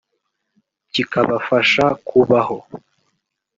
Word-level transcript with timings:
kikabafasha 0.93 1.85
kubaho 2.07 2.57